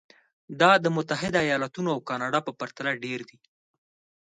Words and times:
دا 0.61 0.71
د 0.83 0.85
متحده 0.95 1.39
ایالتونو 1.47 1.89
او 1.95 1.99
کاناډا 2.09 2.39
په 2.47 2.51
پرتله 2.59 2.91
ډېر 3.03 3.19
دي. 3.29 3.37